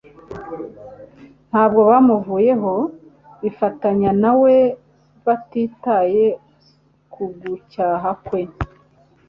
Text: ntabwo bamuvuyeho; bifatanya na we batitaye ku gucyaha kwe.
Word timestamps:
ntabwo 1.49 1.81
bamuvuyeho; 1.89 2.73
bifatanya 3.41 4.11
na 4.23 4.31
we 4.41 4.55
batitaye 5.25 6.25
ku 7.13 7.23
gucyaha 7.39 8.09
kwe. 8.25 8.41